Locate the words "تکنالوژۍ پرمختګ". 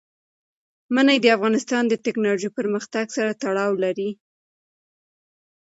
2.05-3.05